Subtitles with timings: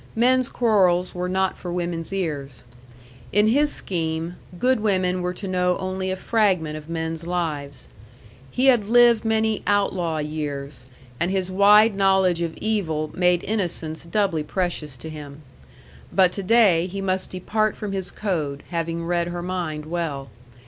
[0.15, 2.63] Men's quarrels were not for women's ears.
[3.31, 7.87] In his scheme, good women were to know only a fragment of men's lives.
[8.49, 10.87] He had lived many outlaw years,
[11.19, 15.43] and his wide knowledge of evil made innocence doubly precious to him.
[16.11, 20.31] But to day he must depart from his code, having read her mind well.